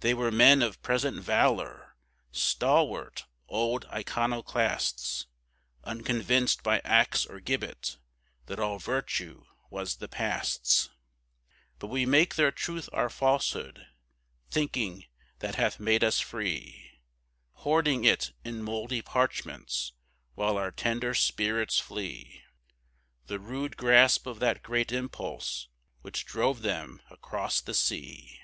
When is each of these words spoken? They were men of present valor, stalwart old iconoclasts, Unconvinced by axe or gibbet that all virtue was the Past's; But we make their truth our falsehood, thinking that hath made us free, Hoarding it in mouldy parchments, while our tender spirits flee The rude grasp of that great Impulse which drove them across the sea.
They 0.00 0.14
were 0.14 0.30
men 0.30 0.62
of 0.62 0.80
present 0.80 1.20
valor, 1.22 1.94
stalwart 2.32 3.26
old 3.46 3.84
iconoclasts, 3.92 5.26
Unconvinced 5.84 6.62
by 6.62 6.78
axe 6.82 7.26
or 7.26 7.40
gibbet 7.40 7.98
that 8.46 8.58
all 8.58 8.78
virtue 8.78 9.44
was 9.68 9.96
the 9.96 10.08
Past's; 10.08 10.88
But 11.78 11.88
we 11.88 12.06
make 12.06 12.36
their 12.36 12.50
truth 12.50 12.88
our 12.94 13.10
falsehood, 13.10 13.86
thinking 14.50 15.04
that 15.40 15.56
hath 15.56 15.78
made 15.78 16.02
us 16.02 16.20
free, 16.20 16.92
Hoarding 17.56 18.06
it 18.06 18.32
in 18.42 18.62
mouldy 18.62 19.02
parchments, 19.02 19.92
while 20.36 20.56
our 20.56 20.70
tender 20.70 21.12
spirits 21.12 21.78
flee 21.78 22.42
The 23.26 23.38
rude 23.38 23.76
grasp 23.76 24.26
of 24.26 24.38
that 24.38 24.62
great 24.62 24.90
Impulse 24.90 25.68
which 26.00 26.24
drove 26.24 26.62
them 26.62 27.02
across 27.10 27.60
the 27.60 27.74
sea. 27.74 28.40